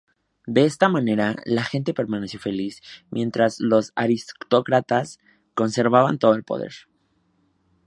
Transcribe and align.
De 0.47 0.65
esta 0.65 0.89
manera, 0.89 1.35
la 1.45 1.63
gente 1.63 1.93
permaneció 1.93 2.39
feliz 2.39 2.81
mientras 3.11 3.59
los 3.59 3.91
aristócratas 3.93 5.19
conservaban 5.53 6.17
todo 6.17 6.33
el 6.33 6.43
poder. 6.43 6.71